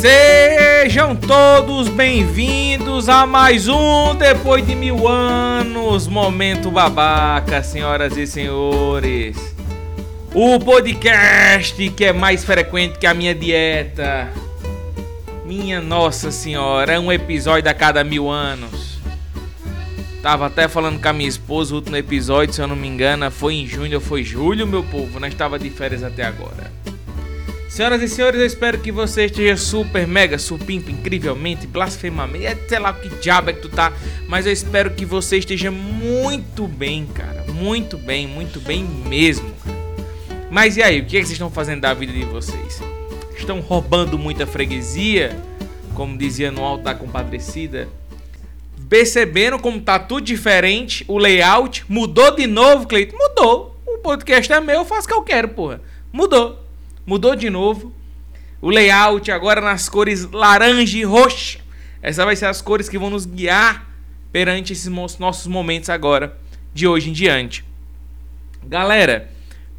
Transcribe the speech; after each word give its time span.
Sejam 0.00 1.16
todos 1.16 1.88
bem-vindos 1.88 3.08
a 3.08 3.26
mais 3.26 3.66
um 3.66 4.14
Depois 4.14 4.64
de 4.64 4.72
Mil 4.76 5.08
Anos 5.08 6.06
Momento 6.06 6.70
Babaca, 6.70 7.64
senhoras 7.64 8.16
e 8.16 8.24
senhores. 8.24 9.36
O 10.32 10.60
podcast 10.60 11.90
que 11.90 12.04
é 12.04 12.12
mais 12.12 12.44
frequente 12.44 12.96
que 12.96 13.08
a 13.08 13.12
minha 13.12 13.34
dieta. 13.34 14.32
Minha 15.44 15.80
Nossa 15.80 16.30
Senhora, 16.30 16.92
é 16.92 16.98
um 17.00 17.10
episódio 17.10 17.68
a 17.68 17.74
cada 17.74 18.04
mil 18.04 18.30
anos. 18.30 19.00
Tava 20.22 20.46
até 20.46 20.68
falando 20.68 21.02
com 21.02 21.08
a 21.08 21.12
minha 21.12 21.28
esposa, 21.28 21.72
o 21.74 21.78
último 21.78 21.96
episódio, 21.96 22.54
se 22.54 22.62
eu 22.62 22.68
não 22.68 22.76
me 22.76 22.86
engano, 22.86 23.28
foi 23.32 23.54
em 23.54 23.66
junho 23.66 23.96
ou 23.96 24.00
foi 24.00 24.22
julho, 24.22 24.64
meu 24.64 24.84
povo. 24.84 25.18
Nós 25.18 25.32
estava 25.32 25.58
de 25.58 25.70
férias 25.70 26.04
até 26.04 26.22
agora. 26.22 26.77
Senhoras 27.68 28.00
e 28.00 28.08
senhores, 28.08 28.40
eu 28.40 28.46
espero 28.46 28.78
que 28.78 28.90
você 28.90 29.26
esteja 29.26 29.54
super, 29.54 30.06
mega, 30.06 30.38
supimpa, 30.38 30.90
incrivelmente, 30.90 31.66
blasfemamente, 31.66 32.46
é, 32.46 32.56
sei 32.66 32.78
lá 32.78 32.94
que 32.94 33.10
diabo 33.20 33.50
é 33.50 33.52
que 33.52 33.60
tu 33.60 33.68
tá, 33.68 33.92
mas 34.26 34.46
eu 34.46 34.52
espero 34.52 34.90
que 34.92 35.04
você 35.04 35.36
esteja 35.36 35.70
muito 35.70 36.66
bem, 36.66 37.04
cara, 37.04 37.44
muito 37.52 37.98
bem, 37.98 38.26
muito 38.26 38.58
bem 38.58 38.82
mesmo. 38.82 39.54
Mas 40.50 40.78
e 40.78 40.82
aí, 40.82 41.00
o 41.00 41.04
que, 41.04 41.18
é 41.18 41.20
que 41.20 41.26
vocês 41.26 41.32
estão 41.32 41.50
fazendo 41.50 41.82
da 41.82 41.92
vida 41.92 42.10
de 42.10 42.24
vocês? 42.24 42.80
Estão 43.36 43.60
roubando 43.60 44.18
muita 44.18 44.46
freguesia, 44.46 45.36
como 45.94 46.16
dizia 46.16 46.50
no 46.50 46.64
Alto 46.64 46.84
da 46.84 46.94
Compadecida? 46.94 47.86
Perceberam 48.88 49.58
como 49.58 49.78
tá 49.78 49.98
tudo 49.98 50.22
diferente, 50.22 51.04
o 51.06 51.18
layout 51.18 51.84
mudou 51.86 52.34
de 52.34 52.46
novo, 52.46 52.88
Cleiton? 52.88 53.14
Mudou. 53.14 53.78
O 53.86 53.98
podcast 53.98 54.50
é 54.50 54.58
meu, 54.58 54.76
eu 54.76 54.84
faço 54.86 55.06
o 55.06 55.08
que 55.08 55.14
eu 55.14 55.22
quero, 55.22 55.48
porra. 55.48 55.82
Mudou 56.10 56.67
mudou 57.08 57.34
de 57.34 57.48
novo. 57.48 57.90
O 58.60 58.68
layout 58.68 59.30
agora 59.30 59.62
nas 59.62 59.88
cores 59.88 60.30
laranja 60.30 60.98
e 60.98 61.04
roxa. 61.04 61.58
Essas 62.02 62.22
vai 62.22 62.36
ser 62.36 62.44
as 62.44 62.60
cores 62.60 62.86
que 62.86 62.98
vão 62.98 63.08
nos 63.08 63.24
guiar 63.24 63.88
perante 64.30 64.74
esses 64.74 64.86
nossos 65.18 65.46
momentos 65.46 65.88
agora, 65.88 66.36
de 66.74 66.86
hoje 66.86 67.08
em 67.08 67.12
diante. 67.14 67.64
Galera, 68.62 69.30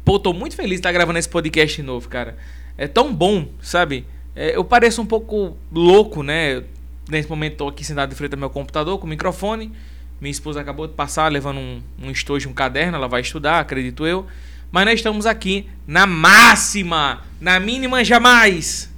pô, 0.04 0.18
tô 0.18 0.32
muito 0.32 0.56
feliz 0.56 0.70
de 0.70 0.76
estar 0.80 0.90
gravando 0.90 1.20
esse 1.20 1.28
podcast 1.28 1.80
novo, 1.82 2.08
cara. 2.08 2.36
É 2.76 2.88
tão 2.88 3.14
bom, 3.14 3.46
sabe? 3.62 4.04
É, 4.34 4.56
eu 4.56 4.64
pareço 4.64 5.00
um 5.00 5.06
pouco 5.06 5.56
louco, 5.70 6.24
né? 6.24 6.64
Nesse 7.08 7.30
momento 7.30 7.58
tô 7.58 7.68
aqui 7.68 7.84
sentado 7.84 8.10
de 8.10 8.16
frente 8.16 8.32
ao 8.32 8.40
meu 8.40 8.50
computador 8.50 8.98
com 8.98 9.06
o 9.06 9.08
microfone. 9.08 9.72
Minha 10.20 10.32
esposa 10.32 10.60
acabou 10.60 10.88
de 10.88 10.94
passar 10.94 11.30
levando 11.30 11.58
um, 11.58 11.80
um 12.02 12.10
estojo, 12.10 12.48
um 12.48 12.52
caderno, 12.52 12.96
ela 12.96 13.06
vai 13.06 13.20
estudar, 13.20 13.60
acredito 13.60 14.04
eu. 14.04 14.26
Mas 14.70 14.84
nós 14.84 14.94
estamos 14.94 15.26
aqui 15.26 15.66
na 15.86 16.06
máxima, 16.06 17.22
na 17.40 17.58
mínima 17.58 18.04
jamais. 18.04 18.90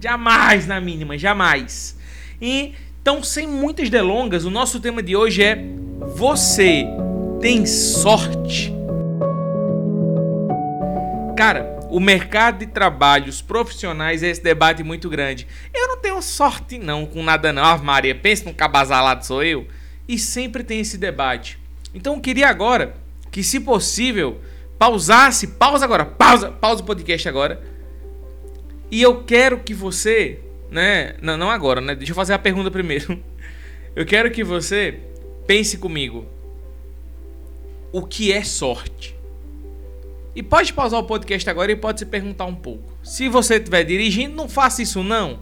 Jamais 0.00 0.66
na 0.66 0.80
mínima, 0.80 1.16
jamais. 1.16 1.96
E 2.40 2.74
então, 3.00 3.22
sem 3.22 3.46
muitas 3.46 3.90
delongas, 3.90 4.46
o 4.46 4.50
nosso 4.50 4.80
tema 4.80 5.02
de 5.02 5.14
hoje 5.14 5.42
é 5.42 5.62
Você 6.16 6.86
tem 7.40 7.66
sorte? 7.66 8.72
Cara, 11.36 11.78
o 11.90 12.00
mercado 12.00 12.60
de 12.60 12.66
trabalho, 12.66 13.28
os 13.28 13.42
profissionais, 13.42 14.22
é 14.22 14.28
esse 14.28 14.42
debate 14.42 14.82
muito 14.82 15.10
grande. 15.10 15.46
Eu 15.72 15.88
não 15.88 15.98
tenho 15.98 16.20
sorte 16.22 16.78
não 16.78 17.04
com 17.04 17.22
nada 17.22 17.52
não. 17.52 17.62
Ah, 17.62 17.76
Maria, 17.76 18.14
pensa 18.14 18.44
num 18.46 18.54
cabasalado 18.54 19.26
sou 19.26 19.42
eu. 19.42 19.66
E 20.08 20.18
sempre 20.18 20.64
tem 20.64 20.80
esse 20.80 20.96
debate. 20.96 21.58
Então 21.94 22.14
eu 22.14 22.20
queria 22.20 22.48
agora 22.48 22.94
que, 23.30 23.42
se 23.42 23.60
possível, 23.60 24.40
pausasse, 24.78 25.48
pausa 25.48 25.84
agora, 25.84 26.04
pausa, 26.04 26.50
pausa 26.50 26.82
o 26.82 26.86
podcast 26.86 27.28
agora. 27.28 27.62
E 28.90 29.02
eu 29.02 29.24
quero 29.24 29.60
que 29.60 29.74
você, 29.74 30.40
né, 30.70 31.14
não, 31.20 31.36
não 31.36 31.50
agora, 31.50 31.80
né? 31.80 31.94
Deixa 31.94 32.12
eu 32.12 32.16
fazer 32.16 32.32
a 32.32 32.38
pergunta 32.38 32.70
primeiro. 32.70 33.18
Eu 33.96 34.04
quero 34.04 34.28
que 34.32 34.42
você 34.42 34.98
pense 35.46 35.78
comigo. 35.78 36.26
O 37.92 38.02
que 38.02 38.32
é 38.32 38.42
sorte? 38.42 39.14
E 40.34 40.42
pode 40.42 40.72
pausar 40.72 40.98
o 40.98 41.04
podcast 41.04 41.48
agora 41.48 41.70
e 41.70 41.76
pode 41.76 42.00
se 42.00 42.06
perguntar 42.06 42.44
um 42.46 42.56
pouco. 42.56 42.92
Se 43.04 43.28
você 43.28 43.54
estiver 43.54 43.84
dirigindo, 43.84 44.34
não 44.34 44.48
faça 44.48 44.82
isso 44.82 45.04
não. 45.04 45.38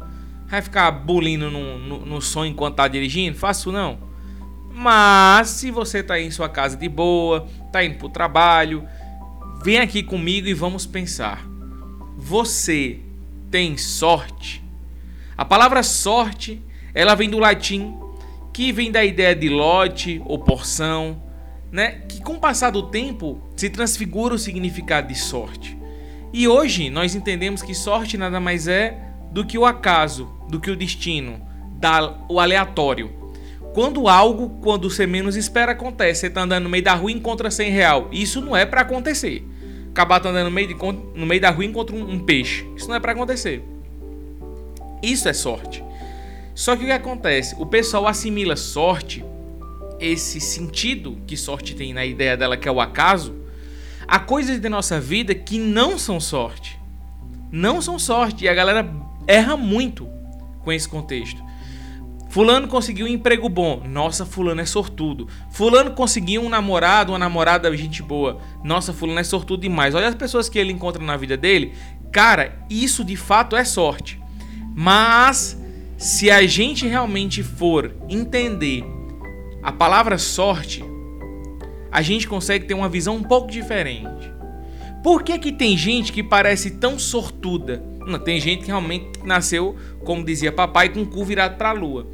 Vai 0.49 0.61
ficar 0.61 0.91
bulindo 0.91 1.51
no, 1.51 1.79
no, 1.79 2.05
no 2.05 2.21
som 2.21 2.45
enquanto 2.45 2.75
tá 2.77 2.87
dirigindo? 2.87 3.39
Faça 3.39 3.61
isso 3.61 3.73
não. 3.73 3.99
Mas 4.71 5.49
se 5.49 5.71
você 5.71 6.01
está 6.01 6.21
em 6.21 6.31
sua 6.31 6.49
casa 6.49 6.77
de 6.77 6.91
boa, 6.91 7.49
está 7.67 7.83
indo 7.83 7.97
para 7.97 8.07
o 8.07 8.11
trabalho, 8.11 8.87
Vem 9.63 9.79
aqui 9.79 10.03
comigo 10.03 10.49
e 10.49 10.55
vamos 10.55 10.87
pensar. 10.87 11.47
Você 12.19 12.99
tem 13.49 13.77
sorte? 13.77 14.61
A 15.39 15.45
palavra 15.45 15.85
sorte, 15.85 16.61
ela 16.93 17.15
vem 17.15 17.31
do 17.31 17.39
latim, 17.39 17.95
que 18.53 18.73
vem 18.73 18.91
da 18.91 19.05
ideia 19.05 19.37
de 19.37 19.49
lote 19.49 20.21
ou 20.25 20.41
porção, 20.41 21.23
né? 21.71 22.03
Que 22.09 22.21
com 22.21 22.33
o 22.33 22.41
passar 22.41 22.71
do 22.71 22.91
tempo 22.91 23.41
se 23.55 23.71
transfigura 23.71 24.35
o 24.35 24.39
significado 24.39 25.07
de 25.07 25.15
sorte. 25.15 25.79
E 26.33 26.49
hoje 26.49 26.91
nós 26.91 27.15
entendemos 27.15 27.63
que 27.63 27.73
sorte 27.73 28.19
nada 28.19 28.41
mais 28.41 28.67
é 28.67 28.99
do 29.31 29.47
que 29.47 29.57
o 29.57 29.65
acaso, 29.65 30.29
do 30.49 30.59
que 30.59 30.73
o 30.73 30.77
destino, 30.77 31.41
da, 31.75 32.19
o 32.29 32.41
aleatório. 32.41 33.22
Quando 33.73 34.09
algo, 34.09 34.59
quando 34.61 34.91
você 34.91 35.07
menos 35.07 35.37
espera, 35.37 35.73
acontece. 35.73 36.21
Você 36.21 36.31
tá 36.31 36.43
andando 36.43 36.65
no 36.65 36.69
meio 36.69 36.85
da 36.85 36.95
rua 36.95 37.11
e 37.11 37.15
encontra 37.15 37.51
100 37.51 37.71
real. 37.71 38.09
Isso 38.13 38.41
não 38.41 38.57
é 38.57 38.67
para 38.67 38.83
acontecer 38.83 39.45
acabar 39.93 40.27
andando 40.27 40.47
no 40.47 40.51
meio, 40.51 40.69
de, 40.69 40.75
no 40.75 41.27
meio 41.27 41.41
da 41.41 41.51
rua 41.51 41.65
e 41.65 41.69
encontra 41.69 41.95
um, 41.95 42.13
um 42.13 42.19
peixe. 42.19 42.67
Isso 42.75 42.89
não 42.89 42.97
é 42.97 43.01
para 43.01 43.13
acontecer. 43.13 43.63
Isso 45.03 45.29
é 45.29 45.33
sorte. 45.33 45.85
Só 46.55 46.75
que 46.75 46.83
o 46.83 46.87
que 46.87 46.93
acontece? 46.93 47.55
O 47.59 47.67
pessoal 47.67 48.07
assimila 48.07 48.57
sorte, 48.57 49.25
esse 50.01 50.41
sentido 50.41 51.19
que 51.27 51.37
sorte 51.37 51.75
tem 51.75 51.93
na 51.93 52.05
ideia 52.05 52.37
dela, 52.37 52.57
que 52.57 52.69
é 52.69 52.73
o 52.73 52.81
acaso, 52.81 53.35
a 54.09 54.19
coisas 54.19 54.59
da 54.59 54.69
nossa 54.69 54.99
vida 54.99 55.35
que 55.35 55.59
não 55.59 55.99
são 55.99 56.19
sorte. 56.19 56.79
Não 57.51 57.81
são 57.81 57.99
sorte. 57.99 58.45
E 58.45 58.49
a 58.49 58.55
galera 58.55 58.89
erra 59.27 59.57
muito 59.57 60.09
com 60.61 60.73
esse 60.73 60.89
contexto. 60.89 61.43
Fulano 62.33 62.67
conseguiu 62.67 63.05
um 63.05 63.11
emprego 63.11 63.47
bom. 63.47 63.83
Nossa, 63.87 64.25
fulano 64.25 64.63
é 64.63 64.65
sortudo. 64.65 65.29
Fulano 65.51 65.91
conseguiu 65.91 66.41
um 66.41 66.49
namorado, 66.49 67.13
uma 67.13 67.19
namorada 67.19 67.77
gente 67.77 68.03
boa. 68.03 68.41
Nossa, 68.65 68.91
fulano 68.91 69.21
é 69.21 69.23
sortudo 69.23 69.61
demais. 69.61 69.95
Olha 69.95 70.09
as 70.09 70.15
pessoas 70.15 70.49
que 70.49 70.59
ele 70.59 70.73
encontra 70.73 71.05
na 71.05 71.15
vida 71.15 71.37
dele. 71.37 71.75
Cara, 72.11 72.59
isso 72.71 73.05
de 73.05 73.17
fato 73.17 73.55
é 73.55 73.67
sorte. 73.67 74.19
Mas 74.75 75.61
se 75.99 76.31
a 76.31 76.47
gente 76.47 76.87
realmente 76.87 77.43
for 77.43 77.95
entender 78.09 78.83
a 79.63 79.71
palavra 79.71 80.17
sorte, 80.17 80.83
a 81.91 82.01
gente 82.01 82.27
consegue 82.27 82.65
ter 82.65 82.73
uma 82.73 82.89
visão 82.89 83.15
um 83.17 83.23
pouco 83.23 83.51
diferente. 83.51 84.33
Por 85.03 85.23
que 85.23 85.39
que 85.39 85.53
tem 85.53 85.77
gente 85.77 86.11
que 86.11 86.23
parece 86.23 86.71
tão 86.71 86.99
sortuda? 86.99 87.85
Não, 88.07 88.19
tem 88.19 88.41
gente 88.41 88.63
que 88.63 88.69
realmente 88.69 89.21
nasceu, 89.23 89.77
como 90.03 90.25
dizia 90.25 90.51
papai, 90.51 90.89
com 90.89 91.03
o 91.03 91.07
cu 91.07 91.25
virado 91.25 91.57
para 91.57 91.69
a 91.69 91.73
lua. 91.73 92.07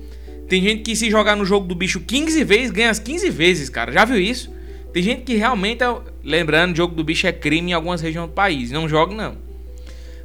Tem 0.49 0.63
gente 0.63 0.83
que 0.83 0.97
se 0.97 1.11
jogar 1.11 1.37
no 1.37 1.45
jogo 1.45 1.67
do 1.67 1.75
bicho 1.75 2.01
15 2.01 2.43
vezes, 2.43 2.71
ganha 2.71 2.91
as 2.91 2.99
15 2.99 3.29
vezes, 3.29 3.69
cara. 3.69 3.93
Já 3.93 4.05
viu 4.05 4.19
isso? 4.19 4.51
Tem 4.93 5.03
gente 5.03 5.23
que 5.23 5.35
realmente, 5.35 5.85
é... 5.85 5.95
lembrando, 6.25 6.75
jogo 6.75 6.95
do 6.95 7.05
bicho 7.05 7.27
é 7.27 7.33
crime 7.33 7.71
em 7.71 7.75
algumas 7.75 8.01
regiões 8.01 8.29
do 8.29 8.35
país. 8.35 8.71
Não 8.71 8.89
joga, 8.89 9.15
não. 9.15 9.37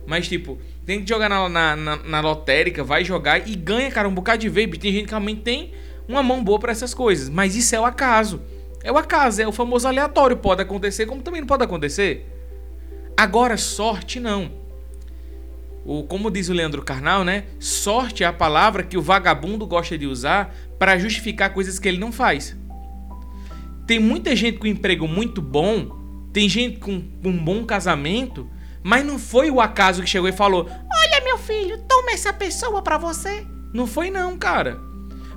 Mas, 0.08 0.28
tipo, 0.28 0.58
tem 0.86 1.04
que 1.04 1.10
jogar 1.10 1.28
na, 1.28 1.50
na, 1.50 1.76
na, 1.76 1.96
na 1.98 2.22
lotérica, 2.22 2.84
vai 2.84 3.04
jogar 3.04 3.48
e 3.48 3.56
ganha, 3.56 3.92
cara, 3.92 4.08
um 4.08 4.14
bocado 4.14 4.40
de 4.40 4.50
vez. 4.50 4.70
Tem 4.78 4.94
gente 4.94 5.06
que 5.06 5.12
realmente 5.12 5.42
tem 5.42 5.74
uma 6.08 6.24
mão 6.24 6.42
boa 6.42 6.58
para 6.58 6.72
essas 6.72 6.94
coisas. 6.94 7.30
Mas 7.30 7.56
isso 7.58 7.76
é 7.76 7.80
o 7.80 7.86
acaso. 7.86 8.42
É 8.82 8.92
o 8.92 8.98
acaso, 8.98 9.42
é 9.42 9.48
o 9.48 9.52
famoso 9.52 9.88
aleatório. 9.88 10.38
Pode 10.38 10.62
acontecer, 10.62 11.06
como 11.06 11.22
também 11.22 11.42
não 11.42 11.48
pode 11.48 11.64
acontecer. 11.64 12.26
Agora, 13.18 13.58
sorte 13.58 14.22
não 14.22 14.63
o, 15.86 16.04
como 16.04 16.32
diz 16.32 16.50
o 16.50 16.54
Leandro 16.54 16.82
Carnal, 16.82 17.24
né? 17.24 17.46
Sorte 17.60 18.24
é 18.24 18.28
a 18.28 18.34
palavra 18.34 18.84
que 18.84 18.98
o 18.98 19.02
vagabundo 19.02 19.68
gosta 19.68 19.98
de 19.98 20.08
usar 20.08 20.56
para 20.80 20.98
justificar 20.98 21.54
coisas 21.54 21.78
que 21.78 21.88
ele 21.88 21.98
não 21.98 22.12
faz. 22.12 22.56
Tem 23.86 24.00
muita 24.00 24.36
gente 24.36 24.58
com 24.58 24.68
emprego 24.68 25.08
muito 25.08 25.42
bom, 25.42 26.30
tem 26.32 26.48
gente 26.48 26.80
com, 26.80 27.04
um 27.24 27.38
bom 27.38 27.66
casamento, 27.66 28.50
mas 28.82 29.06
não 29.06 29.20
foi 29.20 29.52
o 29.52 29.60
acaso 29.60 30.02
que 30.02 30.10
chegou 30.10 30.30
e 30.30 30.34
falou: 30.34 30.70
Olha, 30.70 31.24
meu 31.24 31.38
filho, 31.38 31.78
toma 31.88 32.12
essa 32.12 32.32
pessoa 32.32 32.82
para 32.82 32.98
você. 32.98 33.46
Não 33.74 33.86
foi, 33.86 34.10
não, 34.10 34.38
cara. 34.38 34.80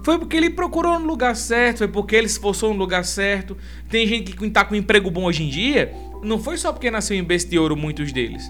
Foi 0.05 0.19
porque 0.21 0.37
ele 0.37 0.51
procurou 0.51 1.01
no 1.01 1.07
lugar 1.07 1.35
certo, 1.35 1.79
foi 1.79 1.89
porque 1.89 2.15
ele 2.15 2.29
se 2.29 2.35
esforçou 2.35 2.73
no 2.73 2.79
lugar 2.79 3.05
certo. 3.05 3.57
Tem 3.91 4.07
gente 4.07 4.31
que 4.33 4.51
tá 4.51 4.65
com 4.65 4.75
um 4.75 4.79
emprego 4.79 5.11
bom 5.11 5.25
hoje 5.25 5.43
em 5.43 5.49
dia, 5.49 5.93
não 6.23 6.39
foi 6.39 6.57
só 6.57 6.73
porque 6.73 6.89
nasceu 6.91 7.17
em 7.17 7.25
berço 7.25 7.49
de 7.49 7.59
ouro, 7.59 7.77
muitos 7.77 8.13
deles. 8.13 8.49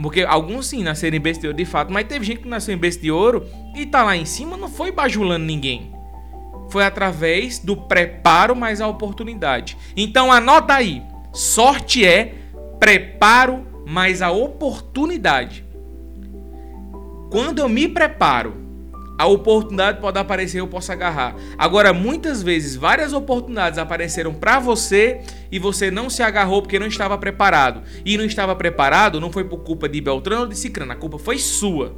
Porque 0.00 0.22
alguns 0.22 0.66
sim 0.66 0.82
nasceram 0.82 1.16
em 1.16 1.20
berço 1.20 1.40
de 1.40 1.46
ouro 1.46 1.56
de 1.56 1.64
fato, 1.64 1.92
mas 1.92 2.06
teve 2.06 2.24
gente 2.24 2.42
que 2.42 2.48
nasceu 2.48 2.74
em 2.74 2.78
berço 2.78 3.00
de 3.00 3.10
ouro 3.10 3.46
e 3.74 3.86
tá 3.86 4.02
lá 4.02 4.16
em 4.16 4.24
cima, 4.24 4.56
não 4.56 4.68
foi 4.68 4.92
bajulando 4.92 5.44
ninguém. 5.44 5.92
Foi 6.68 6.84
através 6.84 7.58
do 7.58 7.76
preparo 7.76 8.54
mais 8.54 8.80
a 8.80 8.88
oportunidade. 8.88 9.76
Então 9.96 10.30
anota 10.30 10.74
aí: 10.74 11.02
sorte 11.32 12.04
é 12.04 12.34
preparo 12.78 13.66
mais 13.86 14.20
a 14.20 14.30
oportunidade. 14.30 15.64
Quando 17.30 17.60
eu 17.60 17.68
me 17.68 17.88
preparo, 17.88 18.65
a 19.18 19.26
oportunidade 19.26 20.00
pode 20.00 20.18
aparecer, 20.18 20.60
eu 20.60 20.68
posso 20.68 20.92
agarrar. 20.92 21.34
Agora, 21.56 21.92
muitas 21.92 22.42
vezes, 22.42 22.76
várias 22.76 23.12
oportunidades 23.12 23.78
apareceram 23.78 24.34
para 24.34 24.58
você 24.58 25.22
e 25.50 25.58
você 25.58 25.90
não 25.90 26.10
se 26.10 26.22
agarrou 26.22 26.60
porque 26.60 26.78
não 26.78 26.86
estava 26.86 27.16
preparado. 27.16 27.82
E 28.04 28.18
não 28.18 28.24
estava 28.24 28.54
preparado 28.54 29.20
não 29.20 29.32
foi 29.32 29.44
por 29.44 29.58
culpa 29.58 29.88
de 29.88 30.00
Beltrano 30.00 30.42
ou 30.42 30.48
de 30.48 30.56
Cicrano, 30.56 30.92
a 30.92 30.96
culpa 30.96 31.18
foi 31.18 31.38
sua. 31.38 31.94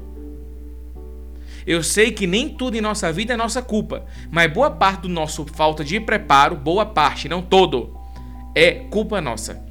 Eu 1.67 1.83
sei 1.83 2.13
que 2.13 2.27
nem 2.27 2.49
tudo 2.49 2.77
em 2.77 2.81
nossa 2.81 3.13
vida 3.13 3.35
é 3.35 3.37
nossa 3.37 3.61
culpa, 3.61 4.07
mas 4.31 4.51
boa 4.51 4.71
parte 4.71 5.03
do 5.03 5.09
nosso 5.09 5.45
falta 5.53 5.85
de 5.85 6.01
preparo, 6.01 6.57
boa 6.57 6.87
parte, 6.87 7.29
não 7.29 7.43
todo, 7.43 7.95
é 8.55 8.73
culpa 8.73 9.21
nossa. 9.21 9.68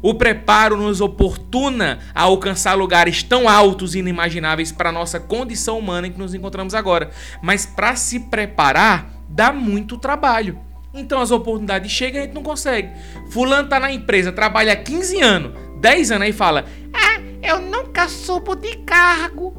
O 0.00 0.14
preparo 0.14 0.76
nos 0.76 1.00
oportuna 1.00 1.98
a 2.14 2.22
alcançar 2.22 2.74
lugares 2.74 3.22
tão 3.22 3.48
altos 3.48 3.94
e 3.94 3.98
inimagináveis 3.98 4.70
para 4.70 4.92
nossa 4.92 5.18
condição 5.18 5.78
humana 5.78 6.06
em 6.06 6.12
que 6.12 6.18
nos 6.18 6.34
encontramos 6.34 6.74
agora. 6.74 7.10
Mas 7.42 7.66
para 7.66 7.96
se 7.96 8.20
preparar, 8.20 9.10
dá 9.28 9.52
muito 9.52 9.98
trabalho. 9.98 10.58
Então 10.94 11.20
as 11.20 11.30
oportunidades 11.30 11.90
chegam 11.90 12.20
e 12.20 12.22
a 12.22 12.24
gente 12.26 12.34
não 12.34 12.42
consegue. 12.42 12.90
Fulano 13.30 13.68
tá 13.68 13.78
na 13.78 13.92
empresa, 13.92 14.32
trabalha 14.32 14.72
há 14.72 14.76
15 14.76 15.20
anos, 15.20 15.52
10 15.80 16.10
anos 16.12 16.26
aí 16.26 16.32
fala: 16.32 16.64
"Ah, 16.92 17.20
eu 17.42 17.60
nunca 17.60 18.08
subo 18.08 18.54
de 18.54 18.76
cargo. 18.78 19.54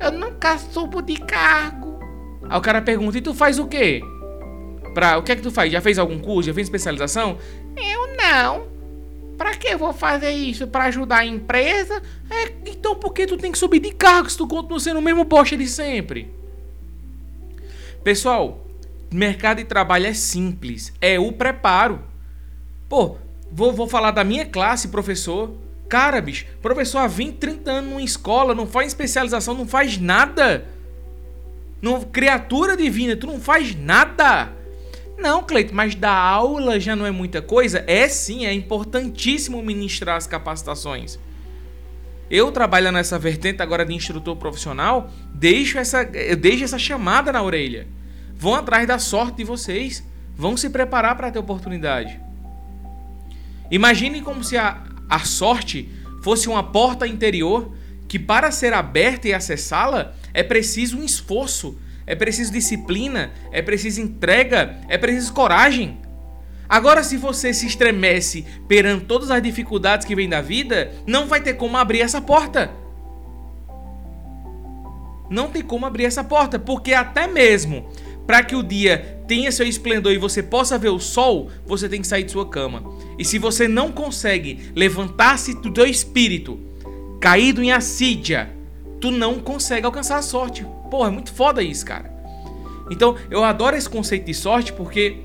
Eu 0.00 0.12
nunca 0.12 0.56
subo 0.58 1.02
de 1.02 1.16
cargo." 1.16 1.98
Aí 2.48 2.58
o 2.58 2.60
cara 2.60 2.80
pergunta: 2.80 3.18
"E 3.18 3.20
tu 3.20 3.34
faz 3.34 3.58
o 3.58 3.66
quê?" 3.66 4.00
Pra, 4.94 5.18
o 5.18 5.22
que 5.24 5.32
é 5.32 5.36
que 5.36 5.42
tu 5.42 5.50
faz? 5.50 5.72
Já 5.72 5.80
fez 5.80 5.98
algum 5.98 6.20
curso? 6.20 6.46
Já 6.48 6.54
fez 6.54 6.68
especialização? 6.68 7.36
Eu 7.76 8.16
não. 8.16 8.73
Pra 9.36 9.54
que 9.54 9.68
eu 9.68 9.78
vou 9.78 9.92
fazer 9.92 10.30
isso? 10.30 10.66
Pra 10.66 10.84
ajudar 10.84 11.18
a 11.18 11.26
empresa? 11.26 12.02
É, 12.30 12.52
então 12.66 12.94
por 12.94 13.12
que 13.12 13.26
tu 13.26 13.36
tem 13.36 13.52
que 13.52 13.58
subir 13.58 13.80
de 13.80 13.90
cargo 13.90 14.30
se 14.30 14.36
tu 14.36 14.46
continua 14.46 14.80
sendo 14.80 14.98
o 14.98 15.02
mesmo 15.02 15.24
bosta 15.24 15.56
de 15.56 15.66
sempre? 15.66 16.30
Pessoal, 18.02 18.64
mercado 19.12 19.58
de 19.58 19.64
trabalho 19.64 20.06
é 20.06 20.14
simples. 20.14 20.92
É 21.00 21.18
o 21.18 21.32
preparo. 21.32 22.00
Pô, 22.88 23.16
vou, 23.50 23.72
vou 23.72 23.88
falar 23.88 24.10
da 24.10 24.22
minha 24.22 24.46
classe, 24.46 24.88
professor. 24.88 25.52
Cara, 25.88 26.20
bicho, 26.20 26.46
professor 26.62 26.98
há 26.98 27.06
20, 27.06 27.36
30 27.36 27.70
anos 27.70 27.90
numa 27.90 28.02
escola, 28.02 28.54
não 28.54 28.66
faz 28.66 28.88
especialização, 28.88 29.54
não 29.54 29.66
faz 29.66 29.98
nada. 29.98 30.66
Não, 31.80 32.00
criatura 32.00 32.76
divina, 32.76 33.16
tu 33.16 33.26
não 33.26 33.38
faz 33.40 33.74
nada. 33.74 34.52
Não, 35.18 35.42
Cleito, 35.42 35.74
mas 35.74 35.94
dar 35.94 36.16
aula 36.16 36.78
já 36.78 36.94
não 36.94 37.06
é 37.06 37.10
muita 37.10 37.40
coisa? 37.40 37.84
É 37.86 38.08
sim, 38.08 38.46
é 38.46 38.52
importantíssimo 38.52 39.62
ministrar 39.62 40.16
as 40.16 40.26
capacitações. 40.26 41.18
Eu 42.30 42.50
trabalho 42.50 42.90
nessa 42.90 43.18
vertente 43.18 43.62
agora 43.62 43.84
de 43.84 43.94
instrutor 43.94 44.36
profissional, 44.36 45.10
deixo 45.32 45.78
essa, 45.78 46.04
deixo 46.04 46.64
essa 46.64 46.78
chamada 46.78 47.30
na 47.32 47.42
orelha. 47.42 47.86
Vão 48.34 48.54
atrás 48.54 48.86
da 48.86 48.98
sorte 48.98 49.38
de 49.38 49.44
vocês. 49.44 50.04
Vão 50.36 50.56
se 50.56 50.68
preparar 50.68 51.16
para 51.16 51.30
ter 51.30 51.38
oportunidade. 51.38 52.20
Imagine 53.70 54.20
como 54.20 54.42
se 54.42 54.56
a, 54.56 54.82
a 55.08 55.20
sorte 55.20 55.88
fosse 56.22 56.48
uma 56.48 56.62
porta 56.62 57.06
interior 57.06 57.74
que, 58.08 58.18
para 58.18 58.50
ser 58.50 58.72
aberta 58.72 59.28
e 59.28 59.34
acessá-la, 59.34 60.12
é 60.32 60.42
preciso 60.42 60.98
um 60.98 61.04
esforço, 61.04 61.78
é 62.06 62.14
preciso 62.14 62.52
disciplina, 62.52 63.32
é 63.50 63.62
preciso 63.62 64.00
entrega, 64.00 64.78
é 64.88 64.98
preciso 64.98 65.32
coragem. 65.32 65.98
Agora, 66.68 67.02
se 67.02 67.16
você 67.16 67.52
se 67.52 67.66
estremece 67.66 68.44
perante 68.66 69.04
todas 69.04 69.30
as 69.30 69.42
dificuldades 69.42 70.06
que 70.06 70.14
vêm 70.14 70.28
da 70.28 70.40
vida, 70.40 70.92
não 71.06 71.26
vai 71.26 71.40
ter 71.40 71.54
como 71.54 71.76
abrir 71.76 72.00
essa 72.00 72.20
porta. 72.20 72.70
Não 75.30 75.48
tem 75.48 75.62
como 75.62 75.86
abrir 75.86 76.04
essa 76.04 76.24
porta, 76.24 76.58
porque 76.58 76.92
até 76.92 77.26
mesmo 77.26 77.88
para 78.26 78.42
que 78.42 78.56
o 78.56 78.62
dia 78.62 79.22
tenha 79.26 79.52
seu 79.52 79.66
esplendor 79.66 80.12
e 80.12 80.18
você 80.18 80.42
possa 80.42 80.78
ver 80.78 80.88
o 80.88 80.98
sol, 80.98 81.50
você 81.66 81.88
tem 81.88 82.00
que 82.00 82.06
sair 82.06 82.24
de 82.24 82.32
sua 82.32 82.48
cama. 82.48 82.82
E 83.18 83.24
se 83.24 83.38
você 83.38 83.68
não 83.68 83.92
consegue 83.92 84.70
levantar-se 84.74 85.54
do 85.60 85.72
teu 85.72 85.86
espírito, 85.86 86.58
caído 87.20 87.62
em 87.62 87.72
assídia, 87.72 88.50
tu 89.00 89.10
não 89.10 89.38
consegue 89.38 89.86
alcançar 89.86 90.16
a 90.16 90.22
sorte. 90.22 90.66
Porra, 90.90 91.08
é 91.08 91.12
muito 91.12 91.32
foda 91.32 91.62
isso, 91.62 91.84
cara. 91.84 92.12
Então, 92.90 93.16
eu 93.30 93.42
adoro 93.42 93.76
esse 93.76 93.88
conceito 93.88 94.26
de 94.26 94.34
sorte 94.34 94.72
porque 94.72 95.22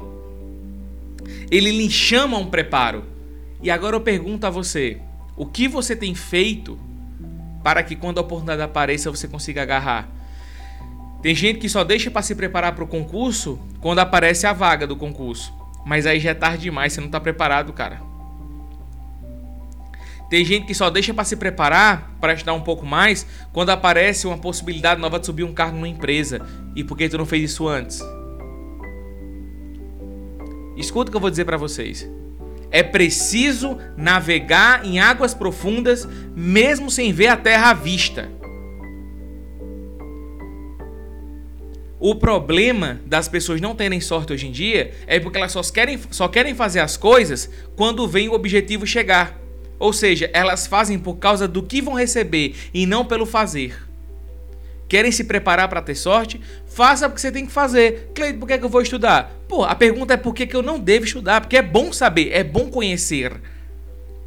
ele 1.51 1.71
lhe 1.71 1.89
chama 1.89 2.37
um 2.37 2.49
preparo. 2.49 3.03
E 3.61 3.69
agora 3.69 3.95
eu 3.95 4.01
pergunto 4.01 4.47
a 4.47 4.49
você: 4.49 4.97
o 5.35 5.45
que 5.45 5.67
você 5.67 5.95
tem 5.95 6.15
feito 6.15 6.79
para 7.63 7.83
que 7.83 7.95
quando 7.95 8.17
a 8.17 8.21
oportunidade 8.21 8.61
apareça 8.61 9.11
você 9.11 9.27
consiga 9.27 9.61
agarrar? 9.61 10.09
Tem 11.21 11.35
gente 11.35 11.59
que 11.59 11.67
só 11.67 11.83
deixa 11.83 12.09
para 12.09 12.21
se 12.21 12.33
preparar 12.33 12.73
para 12.73 12.83
o 12.83 12.87
concurso 12.87 13.59
quando 13.81 13.99
aparece 13.99 14.47
a 14.47 14.53
vaga 14.53 14.87
do 14.87 14.95
concurso. 14.95 15.53
Mas 15.85 16.05
aí 16.05 16.19
já 16.19 16.31
é 16.31 16.33
tarde 16.33 16.63
demais, 16.63 16.93
você 16.93 17.01
não 17.01 17.07
está 17.07 17.19
preparado, 17.19 17.73
cara. 17.73 18.08
Tem 20.29 20.45
gente 20.45 20.67
que 20.67 20.75
só 20.75 20.89
deixa 20.91 21.13
para 21.13 21.23
se 21.23 21.35
preparar, 21.35 22.15
para 22.21 22.33
estudar 22.33 22.53
um 22.53 22.61
pouco 22.61 22.85
mais, 22.85 23.25
quando 23.51 23.71
aparece 23.71 24.27
uma 24.27 24.37
possibilidade 24.37 25.01
nova 25.01 25.19
de 25.19 25.25
subir 25.25 25.43
um 25.43 25.53
cargo 25.53 25.75
numa 25.75 25.87
empresa. 25.87 26.45
E 26.75 26.83
por 26.83 26.95
que 26.95 27.09
tu 27.09 27.17
não 27.17 27.25
fez 27.25 27.51
isso 27.51 27.67
antes? 27.67 27.99
Escuta 30.77 31.09
o 31.09 31.11
que 31.11 31.17
eu 31.17 31.21
vou 31.21 31.31
dizer 31.31 31.45
para 31.45 31.57
vocês. 31.57 32.07
É 32.69 32.83
preciso 32.83 33.77
navegar 33.97 34.85
em 34.85 34.99
águas 34.99 35.33
profundas, 35.33 36.07
mesmo 36.35 36.91
sem 36.91 37.11
ver 37.11 37.27
a 37.27 37.37
terra 37.37 37.71
à 37.71 37.73
vista. 37.73 38.29
O 41.99 42.15
problema 42.15 43.01
das 43.05 43.27
pessoas 43.27 43.59
não 43.59 43.75
terem 43.75 43.99
sorte 43.99 44.31
hoje 44.31 44.47
em 44.47 44.51
dia 44.51 44.93
é 45.05 45.19
porque 45.19 45.37
elas 45.37 45.51
só 45.51 45.61
querem, 45.63 45.99
só 46.11 46.27
querem 46.27 46.53
fazer 46.53 46.79
as 46.79 46.95
coisas 46.95 47.49
quando 47.75 48.07
vem 48.07 48.29
o 48.29 48.33
objetivo 48.33 48.85
chegar. 48.85 49.48
Ou 49.79 49.93
seja, 49.93 50.29
elas 50.33 50.67
fazem 50.67 50.99
por 50.99 51.15
causa 51.15 51.47
do 51.47 51.63
que 51.63 51.81
vão 51.81 51.93
receber 51.93 52.55
e 52.73 52.85
não 52.85 53.05
pelo 53.05 53.25
fazer. 53.25 53.87
Querem 54.89 55.11
se 55.11 55.23
preparar 55.23 55.69
para 55.69 55.83
ter 55.83 55.95
sorte? 55.95 56.41
Faça 56.65 57.07
o 57.07 57.11
que 57.11 57.21
você 57.21 57.31
tem 57.31 57.45
que 57.45 57.51
fazer. 57.51 58.11
Cleide, 58.13 58.39
por 58.39 58.47
que, 58.47 58.53
é 58.53 58.57
que 58.57 58.65
eu 58.65 58.69
vou 58.69 58.81
estudar? 58.81 59.31
Pô, 59.47 59.63
a 59.63 59.75
pergunta 59.75 60.15
é 60.15 60.17
por 60.17 60.33
que, 60.33 60.47
que 60.47 60.55
eu 60.55 60.63
não 60.63 60.79
devo 60.79 61.05
estudar? 61.05 61.41
Porque 61.41 61.57
é 61.57 61.61
bom 61.61 61.93
saber, 61.93 62.31
é 62.33 62.43
bom 62.43 62.69
conhecer. 62.69 63.39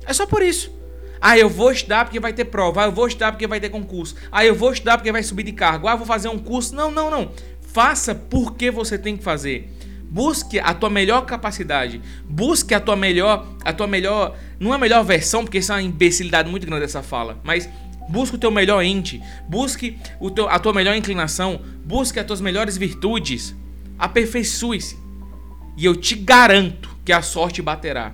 É 0.06 0.12
só 0.12 0.24
por 0.24 0.40
isso. 0.40 0.72
Ah, 1.20 1.36
eu 1.36 1.48
vou 1.48 1.70
estudar 1.70 2.04
porque 2.04 2.18
vai 2.18 2.32
ter 2.32 2.46
prova. 2.46 2.82
Ah, 2.82 2.86
eu 2.86 2.92
vou 2.92 3.06
estudar 3.06 3.32
porque 3.32 3.46
vai 3.46 3.60
ter 3.60 3.70
concurso. 3.70 4.14
Ah, 4.30 4.44
eu 4.44 4.54
vou 4.54 4.72
estudar 4.72 4.98
porque 4.98 5.12
vai 5.12 5.22
subir 5.22 5.42
de 5.42 5.52
cargo. 5.52 5.88
Ah, 5.88 5.92
eu 5.92 5.98
vou 5.98 6.06
fazer 6.06 6.28
um 6.28 6.38
curso. 6.38 6.74
Não, 6.74 6.90
não, 6.90 7.10
não. 7.10 7.32
Faça 7.60 8.14
porque 8.14 8.70
você 8.70 8.96
tem 8.96 9.16
que 9.16 9.22
fazer. 9.22 9.68
Busque 10.12 10.60
a 10.60 10.74
tua 10.74 10.90
melhor 10.90 11.22
capacidade. 11.24 11.98
Busque 12.28 12.74
a 12.74 12.80
tua 12.80 12.94
melhor, 12.94 13.48
a 13.64 13.72
tua 13.72 13.86
melhor, 13.86 14.36
não 14.60 14.70
a 14.70 14.76
melhor 14.76 15.02
versão, 15.02 15.42
porque 15.42 15.56
isso 15.56 15.72
é 15.72 15.76
uma 15.76 15.82
imbecilidade 15.82 16.50
muito 16.50 16.66
grande 16.66 16.84
essa 16.84 17.02
fala, 17.02 17.40
mas 17.42 17.66
busque 18.10 18.36
o 18.36 18.38
teu 18.38 18.50
melhor 18.50 18.82
ente, 18.82 19.22
busque 19.48 19.96
o 20.20 20.30
teu, 20.30 20.50
a 20.50 20.58
tua 20.58 20.74
melhor 20.74 20.94
inclinação, 20.94 21.62
busque 21.82 22.20
as 22.20 22.26
tuas 22.26 22.42
melhores 22.42 22.76
virtudes. 22.76 23.56
Aperfeiçoe-se. 23.98 24.98
E 25.78 25.86
eu 25.86 25.96
te 25.96 26.14
garanto 26.14 26.94
que 27.06 27.12
a 27.12 27.22
sorte 27.22 27.62
baterá. 27.62 28.12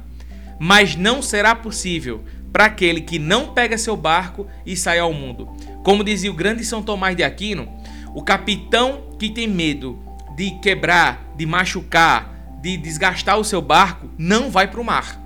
Mas 0.60 0.94
não 0.94 1.20
será 1.20 1.52
possível 1.52 2.22
para 2.52 2.66
aquele 2.66 3.00
que 3.00 3.18
não 3.18 3.52
pega 3.52 3.76
seu 3.76 3.96
barco 3.96 4.46
e 4.64 4.76
sai 4.76 5.00
ao 5.00 5.12
mundo. 5.12 5.48
Como 5.82 6.04
dizia 6.04 6.30
o 6.30 6.34
grande 6.34 6.64
São 6.64 6.80
Tomás 6.80 7.16
de 7.16 7.24
Aquino, 7.24 7.68
o 8.14 8.22
capitão 8.22 9.16
que 9.18 9.28
tem 9.28 9.48
medo 9.48 10.07
de 10.38 10.52
quebrar, 10.52 11.32
de 11.36 11.44
machucar, 11.44 12.32
de 12.62 12.76
desgastar 12.76 13.36
o 13.40 13.44
seu 13.44 13.60
barco, 13.60 14.08
não 14.16 14.52
vai 14.52 14.68
para 14.68 14.80
o 14.80 14.84
mar. 14.84 15.20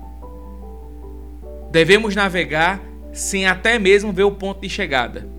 Devemos 1.71 2.15
navegar 2.15 2.81
sem 3.11 3.45
até 3.45 3.77
mesmo 3.77 4.11
ver 4.11 4.23
o 4.23 4.31
ponto 4.31 4.61
de 4.61 4.69
chegada. 4.69 5.29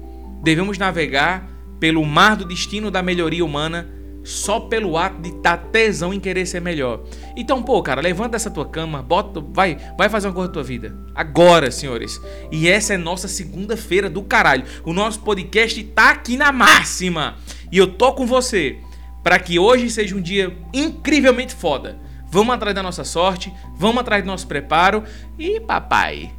Devemos 0.45 0.79
navegar 0.79 1.51
pelo 1.81 2.05
mar 2.05 2.37
do 2.37 2.45
destino 2.45 2.89
da 2.89 3.03
melhoria 3.03 3.45
humana 3.45 3.91
só 4.23 4.61
pelo 4.61 4.97
ato 4.97 5.21
de 5.21 5.31
estar 5.31 5.57
tá 5.57 5.65
tesão 5.73 6.15
em 6.15 6.21
querer 6.21 6.47
ser 6.47 6.61
melhor. 6.61 7.03
Então, 7.37 7.61
pô, 7.61 7.83
cara, 7.83 8.01
levanta 8.01 8.37
essa 8.37 8.53
tua 8.53 8.69
cama, 8.69 9.03
bota, 9.03 9.41
vai, 9.41 9.77
vai 9.99 10.09
fazer 10.09 10.29
uma 10.29 10.35
coisa 10.35 10.49
da 10.51 10.55
tua 10.55 10.63
vida. 10.63 10.97
Agora, 11.17 11.69
senhores. 11.73 12.21
E 12.53 12.69
essa 12.69 12.95
é 12.95 12.97
nossa 12.97 13.27
segunda-feira 13.27 14.09
do 14.09 14.23
caralho. 14.23 14.65
O 14.85 14.93
nosso 14.93 15.19
podcast 15.21 15.83
tá 15.83 16.11
aqui 16.11 16.37
na 16.37 16.53
máxima. 16.53 17.39
E 17.73 17.77
eu 17.77 17.89
tô 17.89 18.13
com 18.13 18.25
você 18.25 18.79
para 19.25 19.39
que 19.39 19.59
hoje 19.59 19.91
seja 19.91 20.15
um 20.15 20.21
dia 20.21 20.55
incrivelmente 20.73 21.55
foda. 21.55 21.99
Vamos 22.27 22.55
atrás 22.55 22.75
da 22.75 22.83
nossa 22.83 23.05
sorte, 23.05 23.53
vamos 23.75 23.99
atrás 23.99 24.23
do 24.23 24.27
nosso 24.27 24.47
preparo 24.47 25.03
e 25.39 25.59
papai. 25.59 26.31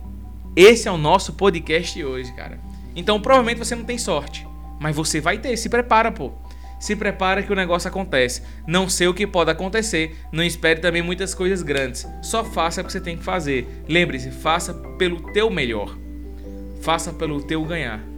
Esse 0.56 0.88
é 0.88 0.92
o 0.92 0.98
nosso 0.98 1.34
podcast 1.34 2.02
hoje, 2.04 2.32
cara. 2.34 2.60
Então 2.96 3.20
provavelmente 3.20 3.58
você 3.58 3.76
não 3.76 3.84
tem 3.84 3.98
sorte, 3.98 4.48
mas 4.80 4.96
você 4.96 5.20
vai 5.20 5.40
ter, 5.40 5.58
se 5.58 5.68
prepara, 5.68 6.12
pô. 6.12 6.32
Se 6.80 6.96
prepara 6.96 7.42
que 7.42 7.52
o 7.52 7.56
negócio 7.56 7.88
acontece. 7.88 8.44
Não 8.68 8.88
sei 8.88 9.08
o 9.08 9.14
que 9.14 9.26
pode 9.26 9.50
acontecer, 9.50 10.16
não 10.32 10.44
espere 10.44 10.80
também 10.80 11.02
muitas 11.02 11.34
coisas 11.34 11.64
grandes. 11.64 12.08
Só 12.22 12.44
faça 12.44 12.82
o 12.82 12.84
que 12.84 12.92
você 12.92 13.02
tem 13.02 13.18
que 13.18 13.24
fazer. 13.24 13.84
Lembre-se, 13.88 14.30
faça 14.30 14.74
pelo 14.98 15.32
teu 15.32 15.50
melhor. 15.50 15.98
Faça 16.82 17.12
pelo 17.12 17.42
teu 17.42 17.64
ganhar. 17.64 18.15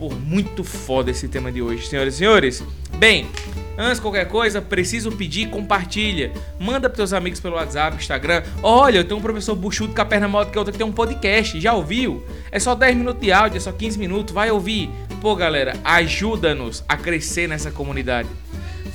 Pô, 0.00 0.08
muito 0.08 0.64
foda 0.64 1.10
esse 1.10 1.28
tema 1.28 1.52
de 1.52 1.60
hoje, 1.60 1.86
senhoras 1.86 2.14
e 2.14 2.16
senhores. 2.16 2.64
Bem, 2.96 3.28
Antes 3.76 3.96
de 3.96 4.02
qualquer 4.02 4.28
coisa, 4.28 4.60
preciso 4.60 5.10
pedir, 5.10 5.48
compartilha. 5.48 6.32
Manda 6.58 6.88
pros 6.88 6.96
teus 6.96 7.12
amigos 7.14 7.40
pelo 7.40 7.54
WhatsApp, 7.56 7.96
Instagram. 7.96 8.42
Olha, 8.62 8.98
eu 8.98 9.04
tenho 9.04 9.18
um 9.18 9.22
professor 9.22 9.54
buchudo 9.54 9.94
com 9.94 10.02
a 10.02 10.04
perna 10.04 10.28
maior 10.28 10.44
que 10.44 10.58
outra 10.58 10.70
que 10.70 10.76
tem 10.76 10.86
um 10.86 10.92
podcast. 10.92 11.58
Já 11.58 11.72
ouviu? 11.72 12.22
É 12.52 12.58
só 12.58 12.74
10 12.74 12.96
minutos 12.96 13.22
de 13.22 13.32
áudio, 13.32 13.56
é 13.56 13.60
só 13.60 13.72
15 13.72 13.98
minutos. 13.98 14.34
Vai 14.34 14.50
ouvir. 14.50 14.90
Pô, 15.22 15.34
galera, 15.34 15.74
ajuda-nos 15.82 16.84
a 16.86 16.94
crescer 16.94 17.48
nessa 17.48 17.70
comunidade. 17.70 18.28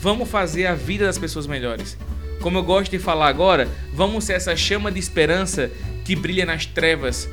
Vamos 0.01 0.29
fazer 0.29 0.67
a 0.67 0.75
vida 0.75 1.05
das 1.05 1.17
pessoas 1.17 1.47
melhores. 1.47 1.97
Como 2.39 2.59
eu 2.59 2.63
gosto 2.63 2.91
de 2.91 2.99
falar 2.99 3.27
agora, 3.27 3.67
vamos 3.91 4.23
ser 4.23 4.33
essa 4.33 4.55
chama 4.55 4.91
de 4.91 4.99
esperança 4.99 5.71
que 6.03 6.15
brilha 6.15 6.45
nas 6.45 6.67
trevas 6.67 7.27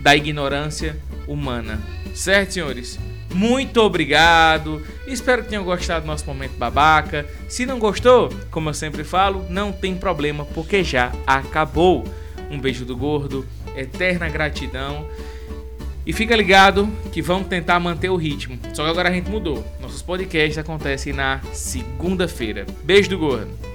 da 0.00 0.14
ignorância 0.14 0.98
humana. 1.26 1.80
Certo, 2.12 2.52
senhores? 2.52 2.98
Muito 3.34 3.80
obrigado. 3.80 4.82
Espero 5.06 5.42
que 5.42 5.50
tenham 5.50 5.64
gostado 5.64 6.02
do 6.02 6.06
nosso 6.06 6.26
momento 6.26 6.56
babaca. 6.56 7.26
Se 7.48 7.64
não 7.64 7.78
gostou, 7.78 8.28
como 8.50 8.68
eu 8.68 8.74
sempre 8.74 9.04
falo, 9.04 9.44
não 9.48 9.72
tem 9.72 9.94
problema, 9.96 10.44
porque 10.46 10.82
já 10.82 11.12
acabou. 11.26 12.04
Um 12.50 12.58
beijo 12.58 12.84
do 12.84 12.96
gordo, 12.96 13.46
eterna 13.76 14.28
gratidão. 14.28 15.06
E 16.04 16.12
fica 16.12 16.34
ligado 16.34 16.90
que 17.12 17.22
vamos 17.22 17.46
tentar 17.48 17.78
manter 17.78 18.08
o 18.08 18.16
ritmo. 18.16 18.58
Só 18.72 18.84
que 18.84 18.90
agora 18.90 19.08
a 19.08 19.12
gente 19.12 19.30
mudou. 19.30 19.64
Nossos 19.80 20.02
podcasts 20.02 20.58
acontecem 20.58 21.12
na 21.12 21.40
segunda-feira. 21.52 22.66
Beijo 22.82 23.10
do 23.10 23.18
gordo. 23.18 23.69